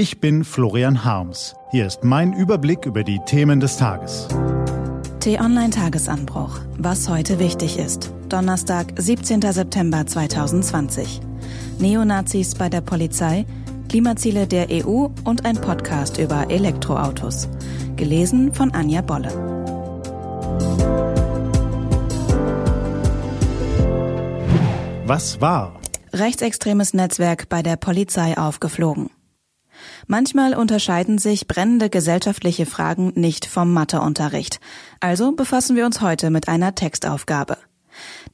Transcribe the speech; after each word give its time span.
Ich 0.00 0.18
bin 0.18 0.44
Florian 0.44 1.04
Harms. 1.04 1.54
Hier 1.72 1.86
ist 1.86 2.04
mein 2.04 2.32
Überblick 2.32 2.86
über 2.86 3.04
die 3.04 3.20
Themen 3.26 3.60
des 3.60 3.76
Tages. 3.76 4.28
T-Online 5.20 5.68
Tagesanbruch. 5.68 6.58
Was 6.78 7.10
heute 7.10 7.38
wichtig 7.38 7.78
ist. 7.78 8.10
Donnerstag, 8.30 8.94
17. 8.96 9.42
September 9.42 10.06
2020. 10.06 11.20
Neonazis 11.80 12.54
bei 12.54 12.70
der 12.70 12.80
Polizei, 12.80 13.44
Klimaziele 13.90 14.46
der 14.46 14.68
EU 14.70 15.08
und 15.24 15.44
ein 15.44 15.60
Podcast 15.60 16.16
über 16.16 16.50
Elektroautos. 16.50 17.50
Gelesen 17.96 18.54
von 18.54 18.70
Anja 18.70 19.02
Bolle. 19.02 19.28
Was 25.04 25.42
war? 25.42 25.78
Rechtsextremes 26.14 26.94
Netzwerk 26.94 27.50
bei 27.50 27.62
der 27.62 27.76
Polizei 27.76 28.38
aufgeflogen. 28.38 29.10
Manchmal 30.06 30.54
unterscheiden 30.54 31.18
sich 31.18 31.48
brennende 31.48 31.90
gesellschaftliche 31.90 32.66
Fragen 32.66 33.12
nicht 33.14 33.46
vom 33.46 33.72
Matheunterricht. 33.72 34.60
Also 35.00 35.32
befassen 35.32 35.76
wir 35.76 35.86
uns 35.86 36.00
heute 36.00 36.30
mit 36.30 36.48
einer 36.48 36.74
Textaufgabe. 36.74 37.56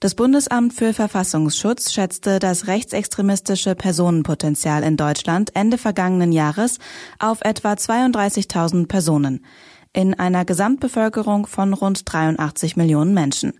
Das 0.00 0.14
Bundesamt 0.14 0.74
für 0.74 0.92
Verfassungsschutz 0.92 1.92
schätzte 1.92 2.38
das 2.38 2.66
rechtsextremistische 2.66 3.74
Personenpotenzial 3.74 4.82
in 4.82 4.96
Deutschland 4.96 5.56
Ende 5.56 5.78
vergangenen 5.78 6.32
Jahres 6.32 6.78
auf 7.18 7.40
etwa 7.42 7.72
32.000 7.72 8.86
Personen 8.86 9.44
in 9.92 10.12
einer 10.12 10.44
Gesamtbevölkerung 10.44 11.46
von 11.46 11.72
rund 11.72 12.02
83 12.04 12.76
Millionen 12.76 13.14
Menschen. 13.14 13.54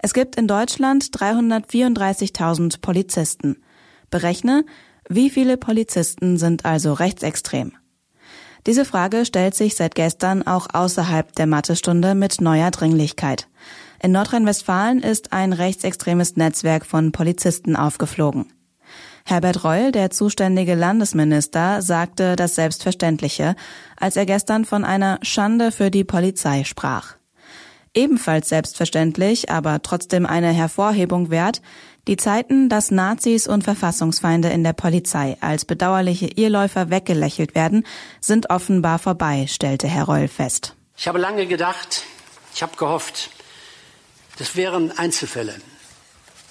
Es 0.00 0.14
gibt 0.14 0.36
in 0.36 0.48
Deutschland 0.48 1.04
334.000 1.04 2.80
Polizisten. 2.80 3.62
Berechne, 4.10 4.64
wie 5.12 5.28
viele 5.28 5.56
Polizisten 5.56 6.38
sind 6.38 6.64
also 6.64 6.92
rechtsextrem? 6.92 7.72
Diese 8.66 8.84
Frage 8.84 9.24
stellt 9.24 9.56
sich 9.56 9.74
seit 9.74 9.96
gestern 9.96 10.46
auch 10.46 10.68
außerhalb 10.72 11.34
der 11.34 11.48
Mathestunde 11.48 12.14
mit 12.14 12.40
neuer 12.40 12.70
Dringlichkeit. 12.70 13.48
In 14.00 14.12
Nordrhein-Westfalen 14.12 15.02
ist 15.02 15.32
ein 15.32 15.52
rechtsextremes 15.52 16.36
Netzwerk 16.36 16.86
von 16.86 17.10
Polizisten 17.10 17.74
aufgeflogen. 17.74 18.52
Herbert 19.24 19.64
Reul, 19.64 19.90
der 19.90 20.10
zuständige 20.10 20.76
Landesminister, 20.76 21.82
sagte 21.82 22.36
das 22.36 22.54
Selbstverständliche, 22.54 23.56
als 23.98 24.14
er 24.14 24.26
gestern 24.26 24.64
von 24.64 24.84
einer 24.84 25.18
Schande 25.22 25.72
für 25.72 25.90
die 25.90 26.04
Polizei 26.04 26.62
sprach. 26.62 27.16
Ebenfalls 27.92 28.48
selbstverständlich, 28.48 29.50
aber 29.50 29.82
trotzdem 29.82 30.24
eine 30.24 30.52
Hervorhebung 30.52 31.30
wert, 31.30 31.60
die 32.06 32.16
Zeiten, 32.16 32.68
dass 32.68 32.90
Nazis 32.90 33.46
und 33.46 33.64
Verfassungsfeinde 33.64 34.48
in 34.48 34.64
der 34.64 34.72
Polizei 34.72 35.36
als 35.40 35.64
bedauerliche 35.64 36.26
Irrläufer 36.26 36.90
weggelächelt 36.90 37.54
werden, 37.54 37.84
sind 38.20 38.48
offenbar 38.48 38.98
vorbei, 38.98 39.46
stellte 39.48 39.88
Herr 39.88 40.04
Reul 40.04 40.28
fest. 40.28 40.76
Ich 40.96 41.08
habe 41.08 41.18
lange 41.18 41.46
gedacht, 41.46 42.04
ich 42.54 42.62
habe 42.62 42.76
gehofft, 42.76 43.30
das 44.38 44.56
wären 44.56 44.96
Einzelfälle. 44.96 45.54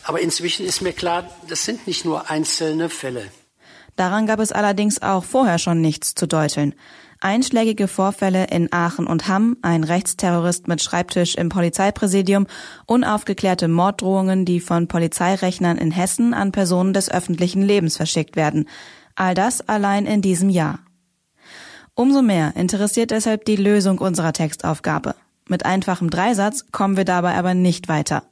Aber 0.04 0.20
inzwischen 0.20 0.66
ist 0.66 0.82
mir 0.82 0.94
klar, 0.94 1.30
das 1.48 1.66
sind 1.66 1.88
nicht 1.88 2.06
nur 2.06 2.30
einzelne 2.30 2.90
Fälle. 2.90 3.32
Daran 4.00 4.28
gab 4.28 4.40
es 4.40 4.54
allerdings 4.54 5.02
auch 5.02 5.26
vorher 5.26 5.58
schon 5.58 5.82
nichts 5.82 6.16
zu 6.16 6.26
deuteln. 6.26 6.74
Einschlägige 7.20 7.90
Vorfälle 7.90 8.46
in 8.46 8.72
Aachen 8.72 9.06
und 9.06 9.28
Hamm, 9.28 9.58
ein 9.62 9.84
Rechtsterrorist 9.84 10.70
mit 10.70 10.82
Schreibtisch 10.82 11.36
im 11.36 11.50
Polizeipräsidium, 11.50 12.48
unaufgeklärte 12.86 13.68
Morddrohungen, 13.68 14.46
die 14.46 14.62
von 14.62 14.88
Polizeirechnern 14.88 15.78
in 15.78 15.92
Hessen 15.92 16.34
an 16.34 16.54
Personen 16.54 16.94
des 16.94 17.12
öffentlichen 17.12 17.62
Lebens 17.62 17.98
verschickt 17.98 18.38
werden. 18.38 18.70
All 19.16 19.36
das 19.36 19.68
allein 19.68 20.06
in 20.06 20.22
diesem 20.22 20.48
Jahr. 20.48 20.80
Umso 21.94 22.22
mehr 22.22 22.56
interessiert 22.56 23.12
deshalb 23.12 23.44
die 23.44 23.58
Lösung 23.58 23.98
unserer 23.98 24.32
Textaufgabe. 24.32 25.14
Mit 25.50 25.66
einfachem 25.66 26.10
Dreisatz 26.10 26.68
kommen 26.72 26.96
wir 26.96 27.04
dabei 27.04 27.36
aber 27.36 27.54
nicht 27.54 27.90
weiter. 27.90 28.24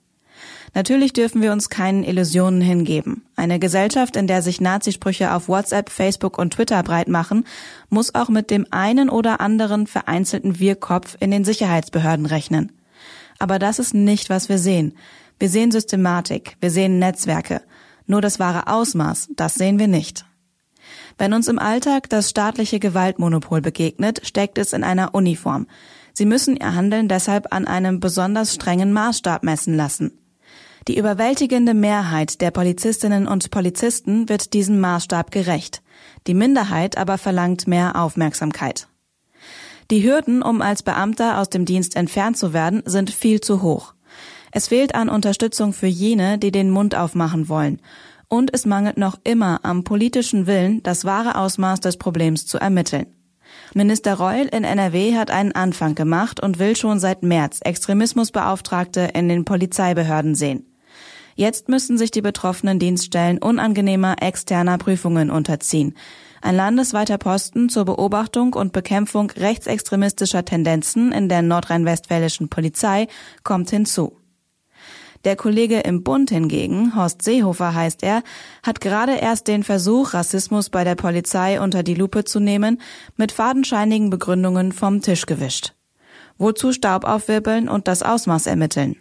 Natürlich 0.74 1.14
dürfen 1.14 1.42
wir 1.42 1.52
uns 1.52 1.70
keinen 1.70 2.04
Illusionen 2.04 2.62
hingeben. 2.62 3.26
Eine 3.36 3.60
Gesellschaft, 3.60 4.16
in 4.16 4.28
der 4.28 4.42
sich 4.42 4.62
Nazisprüche 4.62 5.34
auf 5.34 5.48
WhatsApp, 5.48 5.90
Facebook 5.90 6.38
und 6.38 6.54
Twitter 6.54 6.82
breit 6.84 7.08
machen, 7.08 7.46
muss 7.90 8.14
auch 8.14 8.30
mit 8.30 8.52
dem 8.52 8.68
einen 8.72 9.10
oder 9.10 9.42
anderen 9.42 9.88
vereinzelten 9.88 10.60
Wirrkopf 10.60 11.18
in 11.20 11.32
den 11.32 11.46
Sicherheitsbehörden 11.46 12.26
rechnen. 12.26 12.72
Aber 13.40 13.60
das 13.60 13.80
ist 13.80 13.94
nicht, 13.94 14.30
was 14.30 14.50
wir 14.50 14.58
sehen. 14.58 14.94
Wir 15.40 15.50
sehen 15.50 15.72
Systematik, 15.72 16.58
wir 16.60 16.72
sehen 16.72 17.00
Netzwerke. 17.00 17.62
Nur 18.06 18.22
das 18.22 18.40
wahre 18.40 18.68
Ausmaß, 18.68 19.30
das 19.36 19.56
sehen 19.56 19.80
wir 19.80 19.88
nicht. 19.88 20.26
Wenn 21.18 21.34
uns 21.34 21.48
im 21.48 21.60
Alltag 21.60 22.10
das 22.10 22.30
staatliche 22.30 22.80
Gewaltmonopol 22.80 23.62
begegnet, 23.62 24.22
steckt 24.24 24.58
es 24.58 24.74
in 24.74 24.84
einer 24.84 25.14
Uniform. 25.14 25.68
Sie 26.14 26.26
müssen 26.26 26.56
ihr 26.56 26.74
Handeln 26.74 27.08
deshalb 27.08 27.54
an 27.54 27.68
einem 27.68 28.00
besonders 28.00 28.56
strengen 28.56 28.94
Maßstab 28.94 29.44
messen 29.44 29.76
lassen. 29.76 30.18
Die 30.88 30.98
überwältigende 30.98 31.74
Mehrheit 31.74 32.40
der 32.40 32.50
Polizistinnen 32.50 33.28
und 33.28 33.52
Polizisten 33.52 34.30
wird 34.30 34.54
diesem 34.54 34.80
Maßstab 34.80 35.32
gerecht. 35.32 35.82
Die 36.28 36.34
Minderheit 36.34 36.98
aber 36.98 37.18
verlangt 37.18 37.68
mehr 37.68 38.02
Aufmerksamkeit. 38.02 38.88
Die 39.92 40.04
Hürden, 40.04 40.42
um 40.42 40.62
als 40.62 40.84
Beamter 40.84 41.40
aus 41.40 41.50
dem 41.50 41.66
Dienst 41.66 41.98
entfernt 41.98 42.38
zu 42.38 42.54
werden, 42.54 42.84
sind 42.86 43.10
viel 43.10 43.42
zu 43.42 43.62
hoch. 43.62 43.96
Es 44.54 44.70
fehlt 44.70 44.96
an 44.96 45.10
Unterstützung 45.10 45.74
für 45.74 45.88
jene, 45.88 46.38
die 46.38 46.52
den 46.52 46.70
Mund 46.70 46.96
aufmachen 46.96 47.50
wollen. 47.50 47.82
Und 48.30 48.54
es 48.54 48.66
mangelt 48.66 48.98
noch 48.98 49.20
immer 49.26 49.60
am 49.64 49.84
politischen 49.84 50.48
Willen, 50.48 50.84
das 50.84 51.04
wahre 51.04 51.38
Ausmaß 51.38 51.82
des 51.82 51.98
Problems 51.98 52.46
zu 52.46 52.60
ermitteln. 52.60 53.08
Minister 53.74 54.14
Reul 54.14 54.46
in 54.46 54.64
NRW 54.64 55.16
hat 55.16 55.32
einen 55.32 55.52
Anfang 55.52 55.96
gemacht 55.96 56.42
und 56.42 56.60
will 56.60 56.78
schon 56.78 57.00
seit 57.00 57.24
März 57.24 57.60
Extremismusbeauftragte 57.62 59.10
in 59.14 59.28
den 59.28 59.44
Polizeibehörden 59.44 60.34
sehen. 60.34 60.66
Jetzt 61.38 61.70
müssen 61.70 62.00
sich 62.00 62.10
die 62.10 62.24
betroffenen 62.24 62.80
Dienststellen 62.80 63.38
unangenehmer 63.38 64.16
externer 64.24 64.80
Prüfungen 64.80 65.30
unterziehen. 65.30 65.96
Ein 66.42 66.56
landesweiter 66.56 67.20
Posten 67.20 67.70
zur 67.70 67.86
Beobachtung 67.86 68.54
und 68.54 68.74
Bekämpfung 68.74 69.30
rechtsextremistischer 69.30 70.46
Tendenzen 70.46 71.12
in 71.12 71.30
der 71.30 71.44
nordrhein-westfälischen 71.44 72.50
Polizei 72.50 73.08
kommt 73.44 73.70
hinzu. 73.70 74.18
Der 75.26 75.36
Kollege 75.36 75.82
im 75.82 76.02
Bund 76.02 76.32
hingegen, 76.32 76.96
Horst 76.96 77.22
Seehofer 77.22 77.76
heißt 77.76 78.02
er, 78.02 78.24
hat 78.64 78.82
gerade 78.82 79.18
erst 79.18 79.48
den 79.48 79.64
Versuch, 79.64 80.16
Rassismus 80.16 80.72
bei 80.72 80.84
der 80.84 80.96
Polizei 80.96 81.62
unter 81.62 81.84
die 81.84 81.96
Lupe 81.96 82.24
zu 82.24 82.40
nehmen, 82.40 82.82
mit 83.16 83.32
fadenscheinigen 83.32 84.10
Begründungen 84.10 84.72
vom 84.72 85.04
Tisch 85.04 85.28
gewischt. 85.28 85.76
Wozu 86.40 86.74
Staub 86.74 87.04
aufwirbeln 87.04 87.70
und 87.70 87.88
das 87.88 88.02
Ausmaß 88.02 88.48
ermitteln? 88.48 88.96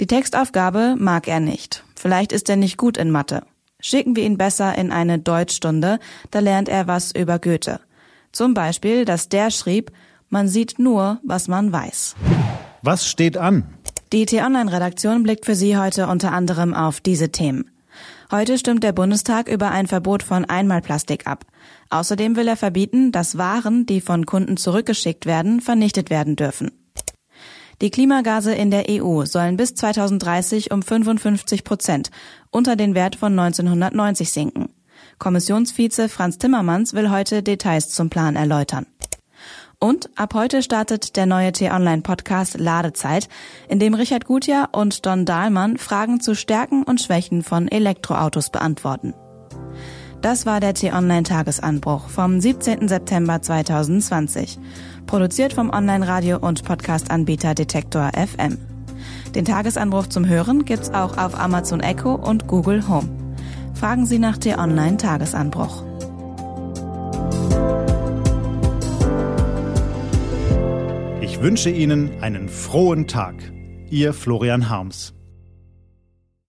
Die 0.00 0.06
Textaufgabe 0.06 0.96
mag 0.98 1.28
er 1.28 1.40
nicht. 1.40 1.84
Vielleicht 1.96 2.32
ist 2.32 2.48
er 2.48 2.56
nicht 2.56 2.76
gut 2.76 2.96
in 2.96 3.10
Mathe. 3.10 3.42
Schicken 3.80 4.16
wir 4.16 4.24
ihn 4.24 4.38
besser 4.38 4.76
in 4.76 4.92
eine 4.92 5.18
Deutschstunde, 5.18 5.98
da 6.30 6.38
lernt 6.38 6.68
er 6.68 6.86
was 6.86 7.12
über 7.12 7.38
Goethe. 7.38 7.80
Zum 8.30 8.54
Beispiel, 8.54 9.04
dass 9.04 9.28
der 9.28 9.50
schrieb, 9.50 9.92
man 10.28 10.48
sieht 10.48 10.78
nur, 10.78 11.20
was 11.24 11.48
man 11.48 11.72
weiß. 11.72 12.14
Was 12.82 13.06
steht 13.06 13.36
an? 13.36 13.64
Die 14.12 14.26
T-Online-Redaktion 14.26 15.22
blickt 15.22 15.46
für 15.46 15.54
Sie 15.54 15.76
heute 15.76 16.06
unter 16.06 16.32
anderem 16.32 16.74
auf 16.74 17.00
diese 17.00 17.30
Themen. 17.30 17.70
Heute 18.30 18.56
stimmt 18.56 18.82
der 18.82 18.92
Bundestag 18.92 19.48
über 19.48 19.70
ein 19.70 19.86
Verbot 19.86 20.22
von 20.22 20.44
Einmalplastik 20.44 21.26
ab. 21.26 21.44
Außerdem 21.90 22.36
will 22.36 22.48
er 22.48 22.56
verbieten, 22.56 23.12
dass 23.12 23.36
Waren, 23.36 23.84
die 23.84 24.00
von 24.00 24.24
Kunden 24.26 24.56
zurückgeschickt 24.56 25.26
werden, 25.26 25.60
vernichtet 25.60 26.08
werden 26.08 26.36
dürfen. 26.36 26.70
Die 27.80 27.90
Klimagase 27.90 28.54
in 28.54 28.70
der 28.70 28.84
EU 28.88 29.24
sollen 29.24 29.56
bis 29.56 29.74
2030 29.74 30.70
um 30.70 30.82
55 30.82 31.64
Prozent 31.64 32.10
unter 32.50 32.76
den 32.76 32.94
Wert 32.94 33.16
von 33.16 33.38
1990 33.38 34.30
sinken. 34.30 34.68
Kommissionsvize 35.18 36.08
Franz 36.08 36.38
Timmermans 36.38 36.94
will 36.94 37.10
heute 37.10 37.42
Details 37.42 37.90
zum 37.90 38.10
Plan 38.10 38.36
erläutern. 38.36 38.86
Und 39.78 40.10
ab 40.16 40.34
heute 40.34 40.62
startet 40.62 41.16
der 41.16 41.26
neue 41.26 41.50
T-Online-Podcast 41.50 42.58
Ladezeit, 42.58 43.28
in 43.68 43.80
dem 43.80 43.94
Richard 43.94 44.26
Gutjahr 44.26 44.68
und 44.70 45.04
Don 45.06 45.24
Dahlmann 45.24 45.76
Fragen 45.76 46.20
zu 46.20 46.36
Stärken 46.36 46.84
und 46.84 47.00
Schwächen 47.00 47.42
von 47.42 47.66
Elektroautos 47.66 48.50
beantworten. 48.50 49.14
Das 50.22 50.46
war 50.46 50.60
der 50.60 50.72
T-Online-Tagesanbruch 50.72 52.08
vom 52.08 52.40
17. 52.40 52.86
September 52.86 53.42
2020. 53.42 54.56
Produziert 55.04 55.52
vom 55.52 55.70
Online-Radio- 55.70 56.38
und 56.38 56.62
Podcast-Anbieter 56.62 57.56
Detektor 57.56 58.12
FM. 58.14 58.56
Den 59.34 59.44
Tagesanbruch 59.44 60.06
zum 60.06 60.28
Hören 60.28 60.64
gibt's 60.64 60.90
auch 60.90 61.18
auf 61.18 61.36
Amazon 61.36 61.80
Echo 61.80 62.14
und 62.14 62.46
Google 62.46 62.86
Home. 62.88 63.08
Fragen 63.74 64.06
Sie 64.06 64.20
nach 64.20 64.38
T-Online-Tagesanbruch. 64.38 65.82
Ich 71.20 71.42
wünsche 71.42 71.70
Ihnen 71.70 72.22
einen 72.22 72.48
frohen 72.48 73.08
Tag. 73.08 73.34
Ihr 73.90 74.14
Florian 74.14 74.70
Harms. 74.70 75.14